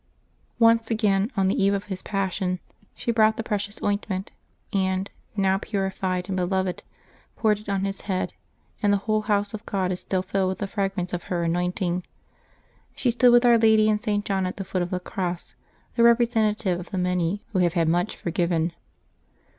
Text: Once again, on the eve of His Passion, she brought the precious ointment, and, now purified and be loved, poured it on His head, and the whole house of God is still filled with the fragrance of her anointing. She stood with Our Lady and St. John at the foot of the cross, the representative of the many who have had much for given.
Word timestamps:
Once 0.57 0.89
again, 0.89 1.31
on 1.37 1.47
the 1.47 1.63
eve 1.63 1.75
of 1.75 1.83
His 1.85 2.01
Passion, 2.01 2.57
she 2.95 3.11
brought 3.11 3.37
the 3.37 3.43
precious 3.43 3.77
ointment, 3.83 4.31
and, 4.73 5.11
now 5.37 5.59
purified 5.59 6.27
and 6.27 6.35
be 6.35 6.41
loved, 6.43 6.81
poured 7.35 7.59
it 7.59 7.69
on 7.69 7.85
His 7.85 8.01
head, 8.01 8.33
and 8.81 8.91
the 8.91 8.97
whole 9.05 9.21
house 9.21 9.53
of 9.53 9.63
God 9.67 9.91
is 9.91 9.99
still 9.99 10.23
filled 10.23 10.49
with 10.49 10.57
the 10.57 10.65
fragrance 10.65 11.13
of 11.13 11.21
her 11.25 11.43
anointing. 11.43 12.03
She 12.95 13.11
stood 13.11 13.31
with 13.31 13.45
Our 13.45 13.59
Lady 13.59 13.91
and 13.91 14.01
St. 14.01 14.25
John 14.25 14.47
at 14.47 14.57
the 14.57 14.65
foot 14.65 14.81
of 14.81 14.89
the 14.89 14.99
cross, 14.99 15.53
the 15.95 16.01
representative 16.01 16.79
of 16.79 16.89
the 16.89 16.97
many 16.97 17.43
who 17.53 17.59
have 17.59 17.75
had 17.75 17.87
much 17.87 18.15
for 18.15 18.31
given. 18.31 18.73